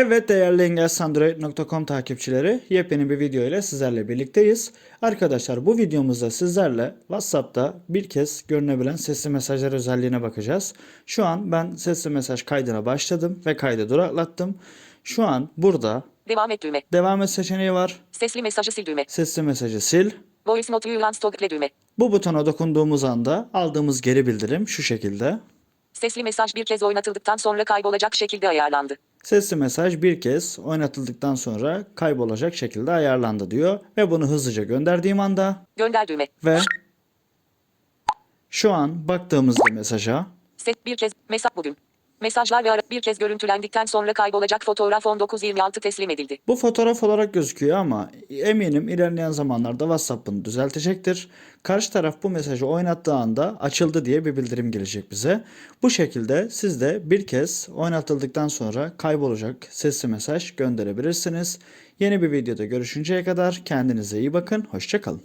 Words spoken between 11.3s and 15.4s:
ben sesli mesaj kaydına başladım ve kaydı duraklattım. Şu